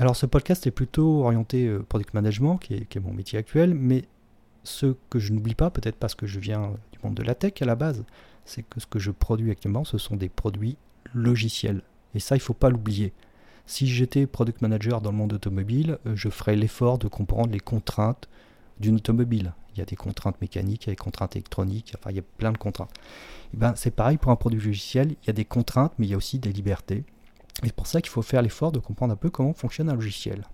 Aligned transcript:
Alors 0.00 0.16
ce 0.16 0.24
podcast 0.24 0.66
est 0.66 0.70
plutôt 0.70 1.24
orienté 1.24 1.66
euh, 1.66 1.84
product 1.86 2.14
management, 2.14 2.56
qui 2.56 2.72
est, 2.72 3.00
mon 3.00 3.12
métier 3.12 3.38
actuel, 3.38 3.74
mais 3.74 4.06
ce 4.64 4.94
que 5.10 5.18
je 5.18 5.34
n'oublie 5.34 5.54
pas, 5.54 5.68
peut-être 5.68 5.96
parce 5.96 6.14
que 6.14 6.26
je 6.26 6.40
viens 6.40 6.72
du 6.90 6.98
monde 7.04 7.14
de 7.14 7.22
la 7.22 7.34
tech 7.34 7.60
à 7.60 7.66
la 7.66 7.74
base, 7.74 8.02
c'est 8.46 8.62
que 8.62 8.80
ce 8.80 8.86
que 8.86 8.98
je 8.98 9.10
produis 9.10 9.50
actuellement, 9.50 9.84
ce 9.84 9.98
sont 9.98 10.16
des 10.16 10.30
produits 10.30 10.78
logiciels. 11.12 11.82
Et 12.14 12.18
ça, 12.18 12.34
il 12.34 12.38
ne 12.38 12.44
faut 12.44 12.54
pas 12.54 12.70
l'oublier. 12.70 13.12
Si 13.66 13.86
j'étais 13.86 14.26
product 14.26 14.62
manager 14.62 15.02
dans 15.02 15.10
le 15.10 15.18
monde 15.18 15.34
automobile, 15.34 15.98
euh, 16.06 16.16
je 16.16 16.30
ferais 16.30 16.56
l'effort 16.56 16.96
de 16.96 17.06
comprendre 17.06 17.52
les 17.52 17.60
contraintes 17.60 18.30
d'une 18.80 18.96
automobile. 18.96 19.52
Il 19.74 19.80
y 19.80 19.82
a 19.82 19.84
des 19.84 19.96
contraintes 19.96 20.40
mécaniques, 20.40 20.84
il 20.84 20.86
y 20.86 20.90
a 20.92 20.94
des 20.94 20.96
contraintes 20.96 21.36
électroniques, 21.36 21.94
enfin 21.98 22.08
il 22.08 22.16
y 22.16 22.20
a 22.20 22.24
plein 22.38 22.52
de 22.52 22.58
contraintes. 22.58 22.94
Et 23.52 23.58
ben, 23.58 23.74
c'est 23.76 23.94
pareil 23.94 24.16
pour 24.16 24.32
un 24.32 24.36
produit 24.36 24.60
logiciel, 24.60 25.10
il 25.10 25.26
y 25.26 25.30
a 25.30 25.34
des 25.34 25.44
contraintes, 25.44 25.92
mais 25.98 26.06
il 26.06 26.10
y 26.10 26.14
a 26.14 26.16
aussi 26.16 26.38
des 26.38 26.54
libertés. 26.54 27.04
Et 27.62 27.66
c'est 27.66 27.74
pour 27.74 27.86
ça 27.86 28.00
qu'il 28.00 28.10
faut 28.10 28.22
faire 28.22 28.42
l'effort 28.42 28.72
de 28.72 28.78
comprendre 28.78 29.12
un 29.12 29.16
peu 29.16 29.30
comment 29.30 29.52
fonctionne 29.52 29.88
un 29.88 29.94
logiciel. 29.94 30.44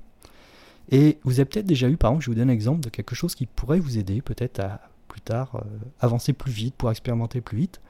Et 0.90 1.18
vous 1.24 1.40
avez 1.40 1.44
peut-être 1.44 1.66
déjà 1.66 1.88
eu, 1.88 1.96
par 1.96 2.10
exemple, 2.10 2.24
je 2.24 2.30
vous 2.30 2.36
donne 2.36 2.50
un 2.50 2.52
exemple 2.52 2.80
de 2.80 2.90
quelque 2.90 3.14
chose 3.14 3.34
qui 3.34 3.46
pourrait 3.46 3.80
vous 3.80 3.98
aider 3.98 4.22
peut-être 4.22 4.60
à 4.60 4.80
plus 5.08 5.20
tard 5.20 5.56
euh, 5.56 5.60
avancer 6.00 6.32
plus 6.32 6.52
vite, 6.52 6.74
pour 6.76 6.90
expérimenter 6.90 7.40
plus 7.40 7.58
vite. 7.58 7.80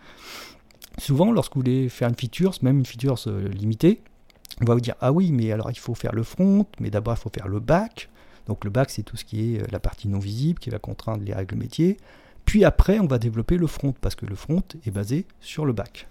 Souvent, 0.99 1.31
lorsque 1.33 1.55
vous 1.55 1.61
voulez 1.61 1.89
faire 1.89 2.09
une 2.09 2.15
feature, 2.15 2.55
même 2.63 2.79
une 2.79 2.87
feature 2.87 3.17
euh, 3.27 3.49
limitée, 3.49 4.01
on 4.63 4.65
va 4.65 4.75
vous 4.75 4.81
dire 4.81 4.95
ah 5.01 5.13
oui, 5.13 5.33
mais 5.33 5.53
alors 5.53 5.71
il 5.71 5.79
faut 5.79 5.95
faire 5.95 6.15
le 6.15 6.23
front, 6.23 6.67
mais 6.81 6.91
d'abord 6.91 7.15
il 7.15 7.21
faut 7.21 7.31
faire 7.31 7.49
le 7.49 7.61
back. 7.61 8.09
Donc 8.47 8.65
le 8.65 8.71
back, 8.71 8.91
c'est 8.91 9.03
tout 9.03 9.17
ce 9.17 9.25
qui 9.25 9.55
est 9.55 9.63
euh, 9.63 9.67
la 9.71 9.81
partie 9.81 10.09
non 10.09 10.19
visible 10.19 10.59
qui 10.59 10.71
va 10.71 10.79
contraindre 10.79 11.23
les 11.23 11.35
règles 11.35 11.57
métiers. 11.57 11.99
Puis 12.45 12.65
après, 12.65 12.99
on 13.01 13.07
va 13.07 13.19
développer 13.19 13.59
le 13.59 13.67
front 13.67 13.93
parce 14.01 14.15
que 14.15 14.25
le 14.25 14.37
front 14.37 14.63
est 14.87 14.91
basé 14.91 15.27
sur 15.41 15.67
le 15.67 15.73
back. 15.73 16.07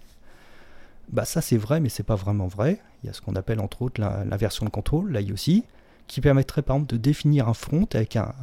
Bah 1.10 1.24
ça 1.24 1.40
c'est 1.40 1.56
vrai, 1.56 1.80
mais 1.80 1.88
c'est 1.88 2.02
pas 2.02 2.16
vraiment 2.16 2.46
vrai. 2.46 2.80
Il 3.02 3.06
y 3.06 3.10
a 3.10 3.12
ce 3.12 3.20
qu'on 3.20 3.36
appelle 3.36 3.60
entre 3.60 3.82
autres 3.82 4.00
l'inversion 4.00 4.66
de 4.66 4.70
contrôle, 4.70 5.12
l'IOC, 5.12 5.64
qui 6.06 6.20
permettrait 6.20 6.62
par 6.62 6.76
exemple 6.76 6.92
de 6.92 6.98
définir 6.98 7.48
un 7.48 7.54
front 7.54 7.86
avec 7.94 8.16
un, 8.16 8.34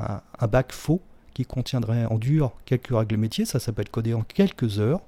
back 0.50 0.72
faux 0.72 1.02
qui 1.34 1.46
contiendrait 1.46 2.06
en 2.06 2.18
dur 2.18 2.54
quelques 2.66 2.96
règles 2.96 3.18
métiers, 3.18 3.46
ça, 3.46 3.60
ça 3.60 3.72
peut 3.72 3.82
être 3.82 3.90
codé 3.90 4.14
en 4.14 4.22
quelques 4.22 4.80
heures, 4.80 5.02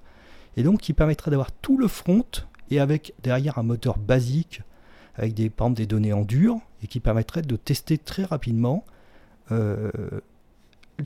et 0.58 0.64
donc 0.64 0.82
qui 0.82 0.94
permettrait 0.94 1.32
d'avoir 1.32 1.52
tout 1.52 1.78
le 1.78 1.88
front 1.88 2.26
et 2.72 2.80
avec 2.80 3.14
derrière 3.24 3.58
un 3.58 3.64
moteur 3.64 3.98
basique 3.98 4.62
avec 5.18 5.34
des, 5.34 5.50
par 5.50 5.68
exemple, 5.68 5.78
des 5.78 5.86
données 5.86 6.14
en 6.14 6.24
dur 6.24 6.60
et 6.84 6.88
qui 6.88 7.00
permettrait 7.00 7.42
de 7.42 7.56
tester 7.56 7.98
très 7.98 8.26
rapidement 8.26 8.84
euh, 9.52 9.92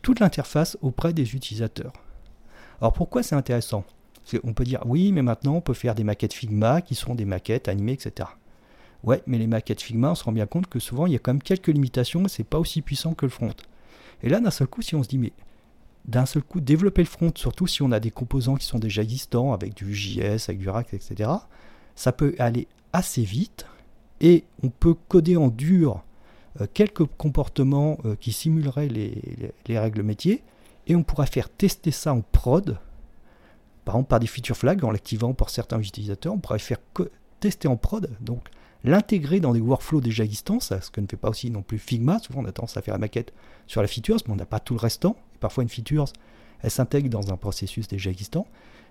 toute 0.02 0.20
l'interface 0.20 0.78
auprès 0.82 1.14
des 1.14 1.36
utilisateurs. 1.36 1.94
Alors 2.82 2.94
pourquoi 2.94 3.24
c'est 3.24 3.36
intéressant? 3.36 3.84
On 4.44 4.54
peut 4.54 4.64
dire 4.64 4.82
oui, 4.86 5.12
mais 5.12 5.22
maintenant 5.22 5.56
on 5.56 5.62
peut 5.62 5.74
faire 5.74 5.96
des 5.96 6.04
maquettes 6.04 6.34
Figma 6.34 6.82
qui 6.82 6.96
sont 6.96 7.16
des 7.16 7.26
maquettes 7.26 7.68
animées, 7.68 7.94
etc. 7.94 8.30
Ouais, 9.04 9.24
mais 9.28 9.38
les 9.38 9.48
maquettes 9.48 9.82
Figma, 9.82 10.12
on 10.12 10.16
se 10.16 10.24
rend 10.24 10.32
bien 10.32 10.46
compte 10.46 10.68
que 10.68 10.80
souvent 10.80 11.08
il 11.08 11.14
y 11.14 11.16
a 11.16 11.20
quand 11.20 11.34
même 11.34 11.42
quelques 11.42 11.68
limitations 11.68 12.26
et 12.26 12.30
c'est 12.30 12.44
pas 12.44 12.60
aussi 12.60 12.82
puissant 12.82 13.14
que 13.14 13.26
le 13.26 13.32
front. 13.32 13.54
Et 14.22 14.30
là, 14.30 14.40
d'un 14.40 14.52
seul 14.52 14.68
coup, 14.68 14.82
si 14.82 14.96
on 14.96 15.04
se 15.04 15.08
dit, 15.08 15.18
mais 15.18 15.32
d'un 16.06 16.26
seul 16.26 16.44
coup, 16.44 16.60
développer 16.60 17.02
le 17.02 17.08
front, 17.08 17.32
surtout 17.36 17.68
si 17.68 17.82
on 17.82 17.92
a 17.92 18.00
des 18.00 18.12
composants 18.12 18.56
qui 18.56 18.66
sont 18.66 18.80
déjà 18.80 19.02
existants 19.02 19.54
avec 19.54 19.74
du 19.74 19.94
JS, 19.94 20.50
avec 20.50 20.58
du 20.58 20.70
Rack, 20.70 20.94
etc., 20.94 21.30
ça 21.96 22.12
peut 22.12 22.36
aller 22.40 22.68
assez 22.94 23.24
vite 23.24 23.66
et 24.22 24.44
on 24.64 24.70
peut 24.70 24.96
coder 25.08 25.38
en 25.38 25.50
dur 25.50 26.04
euh, 26.60 26.68
quelques 26.74 27.06
comportements 27.06 27.98
euh, 28.06 28.16
qui 28.16 28.32
simuleraient 28.32 28.88
les, 28.88 29.80
règles 29.80 30.04
métiers 30.04 30.42
et 30.88 30.96
on 30.96 31.04
pourra 31.04 31.26
faire 31.26 31.50
tester 31.50 31.92
ça 31.92 32.14
en 32.14 32.22
prod, 32.22 32.80
par 33.86 33.96
exemple 33.96 34.10
par 34.10 34.20
des 34.20 34.28
feature 34.28 34.58
flags 34.58 34.84
en 34.84 34.92
l'activant 34.92 35.34
pour 35.34 35.50
certains 35.50 35.80
utilisateurs, 35.80 36.34
on 36.34 36.40
pourrait 36.40 36.60
faire 36.60 36.80
tester 37.40 37.68
en 37.68 37.78
prod, 37.78 38.10
donc 38.22 38.48
l'intégrer 38.84 39.40
dans 39.40 39.54
des 39.54 39.60
workflows 39.60 40.02
déjà 40.02 40.24
existants, 40.24 40.60
ce 40.60 40.76
que 40.92 41.02
ne 41.02 41.08
fait 41.08 41.18
pas 41.18 41.30
aussi 41.30 41.52
non 41.52 41.62
plus 41.62 41.80
Figma, 41.80 42.20
souvent 42.20 42.42
on 42.42 42.46
a 42.46 42.52
tendance 42.52 42.78
à 42.78 42.82
faire 42.82 42.94
la 42.94 43.00
maquette 43.00 43.34
sur 43.68 43.82
la 43.82 43.88
feature, 43.88 44.18
mais 44.26 44.34
on 44.34 44.38
n'a 44.38 44.46
pas 44.46 44.60
tout 44.60 44.74
le 44.74 44.80
restant, 44.80 45.16
et 45.36 45.38
parfois 45.40 45.64
une 45.64 45.70
feature, 45.70 46.06
elle 46.62 46.72
s'intègre 46.72 47.10
dans 47.10 47.32
un 47.32 47.38
processus 47.38 47.88
déjà 47.88 48.10
existant, 48.10 48.48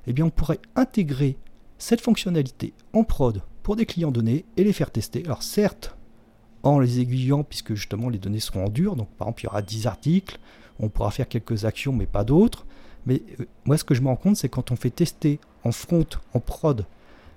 eh 0.07 0.13
bien 0.13 0.27
on 0.27 0.31
pourrait 0.31 0.61
intégrer 0.77 1.37
cette 1.79 2.01
fonctionnalité 2.01 2.75
en 2.93 3.05
prod 3.05 3.43
pour 3.63 3.77
des 3.77 3.87
clients 3.87 4.11
donnés 4.11 4.45
et 4.57 4.65
les 4.65 4.73
faire 4.73 4.91
tester. 4.91 5.23
Alors 5.25 5.43
certes, 5.43 5.97
en 6.63 6.79
les 6.79 7.01
aiguillant, 7.01 7.45
puisque 7.45 7.75
justement 7.75 8.09
les 8.09 8.19
données 8.19 8.41
seront 8.41 8.65
en 8.65 8.69
dur, 8.69 8.97
donc 8.97 9.09
par 9.11 9.29
exemple 9.29 9.43
il 9.43 9.45
y 9.45 9.49
aura 9.49 9.63
10 9.63 9.87
articles, 9.87 10.39
on 10.81 10.89
pourra 10.89 11.11
faire 11.11 11.29
quelques 11.29 11.65
actions 11.65 11.93
mais 11.93 12.07
pas 12.07 12.25
d'autres. 12.25 12.67
Mais 13.07 13.23
euh, 13.41 13.45
moi 13.65 13.79
ce 13.79 13.85
que 13.85 13.95
je 13.95 14.01
me 14.01 14.09
rends 14.09 14.17
compte, 14.17 14.37
c'est 14.37 14.49
quand 14.49 14.71
on 14.71 14.77
fait 14.77 14.91
tester 14.91 15.41
en 15.65 15.73
front, 15.73 16.07
en 16.35 16.41
prod, 16.41 16.85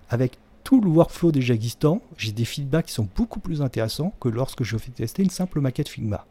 avec 0.10 0.38
tout 0.64 0.82
le 0.82 0.90
workflow 0.90 1.32
déjà 1.32 1.54
existant, 1.54 2.02
j'ai 2.18 2.32
des 2.32 2.46
feedbacks 2.46 2.88
qui 2.88 2.94
sont 2.94 3.08
beaucoup 3.16 3.40
plus 3.40 3.62
intéressants 3.62 4.14
que 4.20 4.30
lorsque 4.30 4.64
je 4.64 4.78
fais 4.78 4.92
tester 4.92 5.24
une 5.24 5.30
simple 5.30 5.60
maquette 5.60 5.90
Figma. 5.90 6.26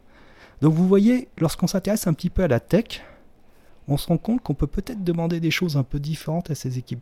Donc 0.60 0.74
vous 0.74 0.86
voyez, 0.86 1.28
lorsqu'on 1.38 1.66
s'intéresse 1.66 2.06
un 2.06 2.12
petit 2.12 2.30
peu 2.30 2.42
à 2.42 2.48
la 2.48 2.60
tech, 2.60 3.02
on 3.88 3.96
se 3.96 4.06
rend 4.06 4.18
compte 4.18 4.42
qu'on 4.42 4.54
peut 4.54 4.66
peut-être 4.66 5.02
demander 5.02 5.40
des 5.40 5.50
choses 5.50 5.76
un 5.76 5.82
peu 5.82 5.98
différentes 5.98 6.50
à 6.50 6.54
ces 6.54 6.78
équipes 6.78 7.00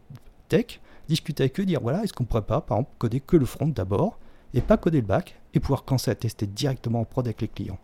tech, 0.49 0.81
discuter 1.09 1.45
avec 1.45 1.60
eux, 1.60 1.66
dire 1.66 1.81
voilà, 1.81 2.03
est-ce 2.05 2.12
qu'on 2.12 2.25
pourrait 2.25 2.43
pas, 2.43 2.60
par 2.60 2.78
exemple, 2.78 2.93
coder 2.99 3.21
que 3.21 3.37
le 3.37 3.47
front 3.47 3.69
d'abord, 3.69 4.19
et 4.55 4.60
pas 4.60 4.77
coder 4.77 5.00
le 5.00 5.06
back, 5.06 5.39
et 5.55 5.60
pouvoir 5.60 5.84
commencer 5.84 6.10
à 6.10 6.15
tester 6.15 6.47
directement 6.47 7.00
en 7.00 7.05
prod 7.05 7.27
avec 7.27 7.41
les 7.41 7.49
clients. 7.49 7.78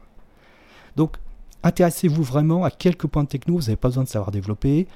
Donc, 0.97 1.16
intéressez-vous 1.64 2.22
vraiment 2.22 2.64
à 2.64 2.70
quelques 2.70 3.06
points 3.06 3.25
de 3.25 3.28
techno, 3.28 3.54
vous 3.54 3.62
n'avez 3.62 3.76
pas 3.76 3.88
besoin 3.88 4.04
de 4.04 4.08
savoir 4.08 4.30
développer, 4.30 4.86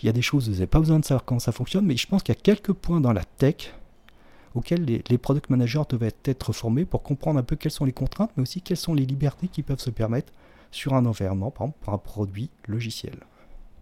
il 0.00 0.06
y 0.06 0.08
a 0.08 0.12
des 0.12 0.22
choses, 0.22 0.46
vous 0.48 0.54
n'avez 0.54 0.66
pas 0.68 0.78
besoin 0.78 1.00
de 1.00 1.04
savoir 1.04 1.24
comment 1.24 1.40
ça 1.40 1.50
fonctionne, 1.50 1.84
mais 1.84 1.96
je 1.96 2.06
pense 2.06 2.22
qu'il 2.22 2.34
y 2.34 2.38
a 2.38 2.40
quelques 2.40 2.72
points 2.72 3.00
dans 3.00 3.12
la 3.12 3.24
tech 3.24 3.74
auxquels 4.54 4.84
les, 4.84 5.18
product 5.18 5.50
managers 5.50 5.82
devaient 5.88 6.14
être 6.24 6.52
formés 6.52 6.84
pour 6.84 7.02
comprendre 7.02 7.38
un 7.38 7.42
peu 7.42 7.56
quelles 7.56 7.72
sont 7.72 7.84
les 7.84 7.92
contraintes, 7.92 8.30
mais 8.36 8.42
aussi 8.42 8.60
quelles 8.60 8.76
sont 8.76 8.94
les 8.94 9.06
libertés 9.06 9.48
qui 9.48 9.62
peuvent 9.62 9.80
se 9.80 9.90
permettre 9.90 10.32
sur 10.70 10.94
un 10.94 11.06
environnement, 11.06 11.50
par 11.50 11.66
exemple, 11.66 11.78
pour 11.82 11.94
un 11.94 11.98
produit 11.98 12.50
logiciel. 12.66 13.18